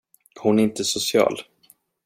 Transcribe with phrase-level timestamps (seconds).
[0.39, 1.33] Hon är inte social.